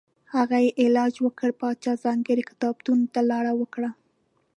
هغه 0.35 0.57
یې 0.65 0.69
علاج 0.81 1.13
وکړ 1.25 1.49
پاچا 1.59 1.93
ځانګړي 2.03 2.43
کتابتون 2.51 2.99
ته 3.13 3.19
لاره 3.29 3.51
ورکړه. 3.55 3.89